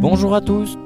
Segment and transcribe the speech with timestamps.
[0.00, 0.78] Bonjour à tous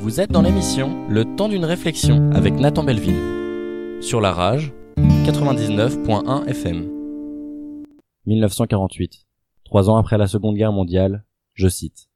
[0.00, 4.02] Vous êtes dans l'émission Le temps d'une réflexion avec Nathan Belleville.
[4.02, 6.90] Sur la rage, 99.1 FM.
[8.26, 9.28] 1948.
[9.62, 11.24] Trois ans après la Seconde Guerre mondiale,
[11.54, 12.08] je cite.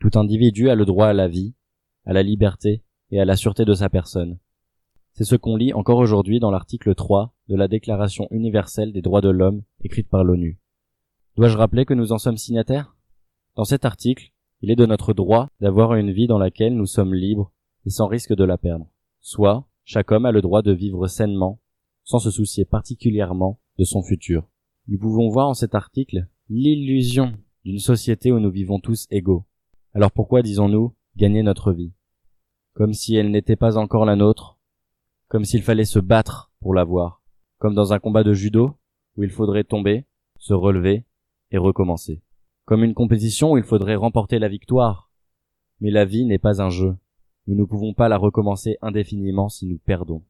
[0.00, 1.52] Tout individu a le droit à la vie,
[2.06, 4.38] à la liberté et à la sûreté de sa personne.
[5.12, 9.20] C'est ce qu'on lit encore aujourd'hui dans l'article 3 de la Déclaration universelle des droits
[9.20, 10.58] de l'homme écrite par l'ONU.
[11.36, 12.96] Dois-je rappeler que nous en sommes signataires?
[13.54, 17.14] Dans cet article, il est de notre droit d'avoir une vie dans laquelle nous sommes
[17.14, 17.52] libres
[17.86, 18.88] et sans risque de la perdre.
[19.20, 21.60] Soit, chaque homme a le droit de vivre sainement,
[22.04, 24.48] sans se soucier particulièrement de son futur.
[24.88, 27.34] Nous pouvons voir en cet article l'illusion
[27.64, 29.44] d'une société où nous vivons tous égaux.
[29.94, 31.92] Alors pourquoi disons-nous gagner notre vie?
[32.74, 34.58] Comme si elle n'était pas encore la nôtre,
[35.28, 37.22] comme s'il fallait se battre pour l'avoir,
[37.58, 38.76] comme dans un combat de judo
[39.16, 40.06] où il faudrait tomber,
[40.38, 41.04] se relever
[41.50, 42.22] et recommencer
[42.68, 45.10] comme une compétition où il faudrait remporter la victoire.
[45.80, 46.94] Mais la vie n'est pas un jeu.
[47.46, 50.22] Nous ne pouvons pas la recommencer indéfiniment si nous perdons.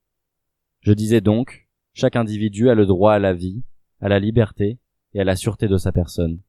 [0.79, 3.65] Je disais donc, chaque individu a le droit à la vie,
[3.99, 4.79] à la liberté
[5.15, 6.41] et à la sûreté de sa personne.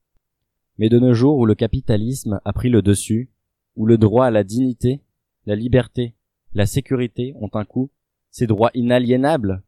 [0.77, 3.31] Mais de nos jours où le capitalisme a pris le dessus,
[3.75, 5.01] où le droit à la dignité,
[5.47, 6.13] la liberté,
[6.53, 7.89] la sécurité ont un coût,
[8.29, 9.63] ces droits inaliénables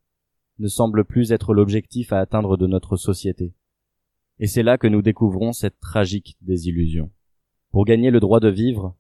[0.60, 3.56] ne semblent plus être l'objectif à atteindre de notre société.
[4.42, 7.12] Et c'est là que nous découvrons cette tragique désillusion.
[7.72, 8.98] Pour gagner le droit de vivre,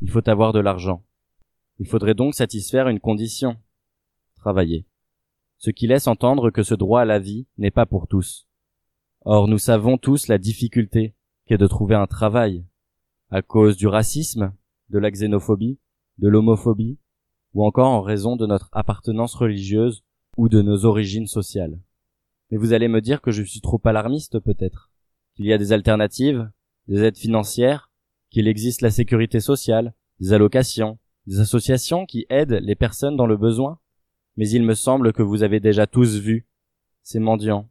[0.00, 1.04] il faut avoir de l'argent.
[1.78, 3.56] Il faudrait donc satisfaire une condition.
[4.34, 4.84] Travailler.
[5.58, 8.48] Ce qui laisse entendre que ce droit à la vie n'est pas pour tous.
[9.20, 11.14] Or, nous savons tous la difficulté
[11.46, 12.64] qu'est de trouver un travail,
[13.30, 14.52] à cause du racisme,
[14.88, 15.78] de la xénophobie,
[16.18, 16.98] de l'homophobie,
[17.54, 20.02] ou encore en raison de notre appartenance religieuse
[20.36, 21.78] ou de nos origines sociales.
[22.50, 24.90] Mais vous allez me dire que je suis trop alarmiste peut-être,
[25.34, 26.50] qu'il y a des alternatives,
[26.88, 27.90] des aides financières,
[28.30, 33.36] qu'il existe la sécurité sociale, des allocations, des associations qui aident les personnes dans le
[33.36, 33.78] besoin.
[34.36, 36.46] Mais il me semble que vous avez déjà tous vu
[37.02, 37.68] ces mendiants,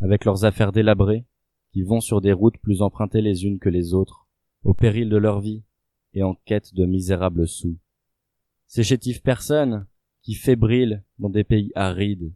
[0.00, 1.26] avec leurs affaires délabrées,
[1.72, 4.26] qui vont sur des routes plus empruntées les unes que les autres,
[4.64, 5.62] au péril de leur vie
[6.14, 7.78] et en quête de misérables sous.
[8.66, 9.86] Ces chétives personnes
[10.22, 12.32] qui fébriles dans des pays arides,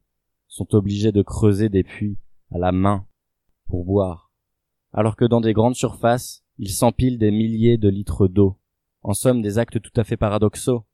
[0.52, 2.18] sont obligés de creuser des puits
[2.50, 3.06] à la main
[3.68, 4.30] pour boire,
[4.92, 8.58] alors que dans des grandes surfaces, ils s'empilent des milliers de litres d'eau.
[9.02, 10.84] En somme, des actes tout à fait paradoxaux,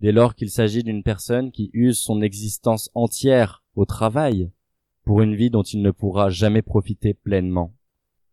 [0.00, 4.50] dès lors qu'il s'agit d'une personne qui use son existence entière au travail
[5.04, 7.72] pour une vie dont il ne pourra jamais profiter pleinement.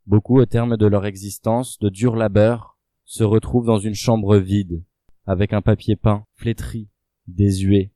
[0.08, 4.84] Beaucoup, au terme de leur existence de dur labeur, se retrouvent dans une chambre vide,
[5.28, 6.90] avec un papier peint, flétri,
[7.28, 7.93] désuet,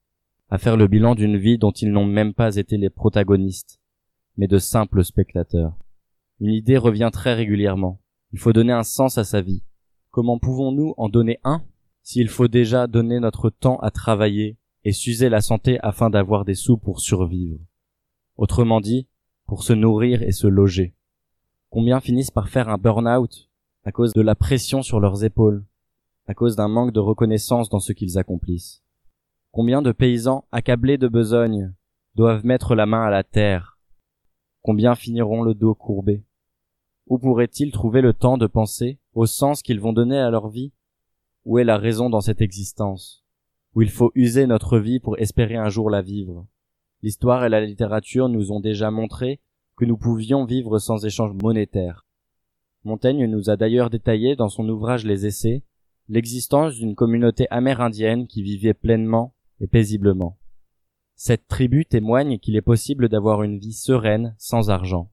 [0.49, 3.79] à faire le bilan d'une vie dont ils n'ont même pas été les protagonistes,
[4.37, 5.73] mais de simples spectateurs.
[6.39, 7.99] Une idée revient très régulièrement.
[8.31, 9.63] Il faut donner un sens à sa vie.
[10.11, 11.63] Comment pouvons-nous en donner un
[12.03, 16.55] s'il faut déjà donner notre temps à travailler et s'user la santé afin d'avoir des
[16.55, 17.59] sous pour survivre?
[18.37, 19.07] Autrement dit,
[19.47, 20.95] pour se nourrir et se loger.
[21.69, 23.49] Combien finissent par faire un burn-out
[23.83, 25.65] à cause de la pression sur leurs épaules,
[26.27, 28.83] à cause d'un manque de reconnaissance dans ce qu'ils accomplissent?
[29.57, 31.73] Combien de paysans accablés de besogne
[32.13, 33.79] doivent mettre la main à la terre?
[34.61, 36.23] Combien finiront le dos courbé?
[37.07, 40.73] Où pourraient-ils trouver le temps de penser au sens qu'ils vont donner à leur vie?
[41.43, 43.25] Où est la raison dans cette existence?
[43.73, 46.45] Où il faut user notre vie pour espérer un jour la vivre?
[47.01, 49.39] L'histoire et la littérature nous ont déjà montré
[49.75, 52.05] que nous pouvions vivre sans échange monétaire.
[52.83, 55.63] Montaigne nous a d'ailleurs détaillé dans son ouvrage Les Essais
[56.09, 60.37] l'existence d'une communauté amérindienne qui vivait pleinement et paisiblement.
[61.15, 65.11] Cette tribu témoigne qu'il est possible d'avoir une vie sereine sans argent.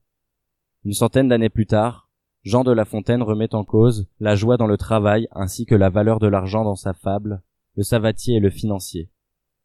[0.83, 2.09] Une centaine d'années plus tard,
[2.43, 5.89] Jean de La Fontaine remet en cause la joie dans le travail ainsi que la
[5.89, 7.41] valeur de l'argent dans sa fable,
[7.75, 9.09] Le Savatier et le financier,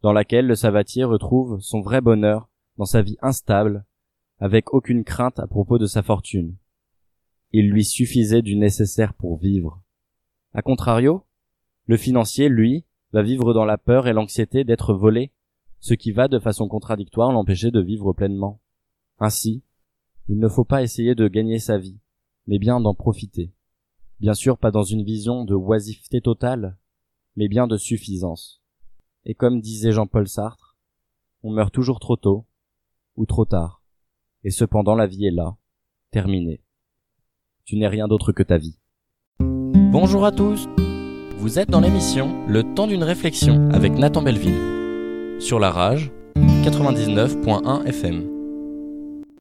[0.01, 2.49] dans laquelle le Savatier retrouve son vrai bonheur
[2.79, 3.85] dans sa vie instable,
[4.39, 6.57] avec aucune crainte à propos de sa fortune.
[7.53, 9.83] Il lui suffisait du nécessaire pour vivre.
[10.55, 11.27] A contrario,
[11.85, 15.33] le financier, lui, va vivre dans la peur et l'anxiété d'être volé,
[15.81, 18.61] ce qui va de façon contradictoire l'empêcher de vivre pleinement.
[19.19, 19.63] Ainsi,
[20.29, 21.99] il ne faut pas essayer de gagner sa vie,
[22.47, 23.53] mais bien d'en profiter.
[24.21, 26.77] Bien sûr pas dans une vision de oisiveté totale,
[27.37, 28.63] mais bien de suffisance.
[29.25, 30.77] Et comme disait Jean-Paul Sartre,
[31.43, 32.47] on meurt toujours trop tôt,
[33.17, 33.83] ou trop tard,
[34.45, 35.57] et cependant la vie est là,
[36.11, 36.63] terminée.
[37.65, 38.79] Tu n'es rien d'autre que ta vie.
[39.39, 40.69] Bonjour à tous
[41.41, 45.41] vous êtes dans l'émission Le temps d'une réflexion avec Nathan Belleville.
[45.41, 48.40] Sur la rage, 99.1 FM.